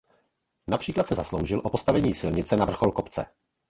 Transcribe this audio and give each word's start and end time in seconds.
Například 0.67 1.07
se 1.07 1.15
zasloužil 1.15 1.61
o 1.63 1.69
postavení 1.69 2.13
silnice 2.13 2.55
na 2.57 2.65
vrchol 2.65 2.91
kopce. 2.91 3.25